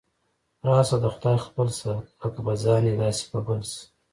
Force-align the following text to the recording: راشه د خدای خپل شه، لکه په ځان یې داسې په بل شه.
راشه 0.67 0.97
د 1.01 1.05
خدای 1.13 1.37
خپل 1.47 1.67
شه، 1.77 1.93
لکه 2.21 2.27
په 2.45 2.53
ځان 2.63 2.83
یې 2.89 2.93
داسې 3.01 3.23
په 3.31 3.39
بل 3.45 3.59
شه. 3.71 3.81